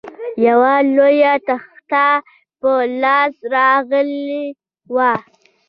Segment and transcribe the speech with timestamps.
[0.47, 2.07] یوه لویه تخته
[2.59, 4.43] په لاس راغلې
[4.93, 5.11] وه.